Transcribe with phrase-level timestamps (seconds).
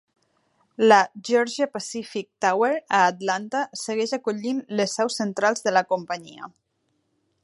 [0.81, 0.95] La
[1.27, 6.51] Georgia-Pacific Tower a Atlanta segueix acollint les seus centrals de la companyia.